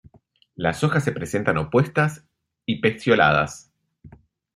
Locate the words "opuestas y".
1.59-2.81